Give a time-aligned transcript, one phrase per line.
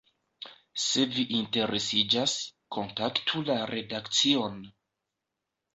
[0.83, 2.33] Se vi interesiĝas,
[2.77, 4.63] kontaktu la redakcion!